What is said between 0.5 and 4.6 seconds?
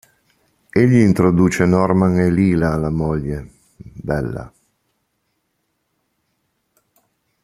Egli introduce Norman e Leela alla moglie, Bella.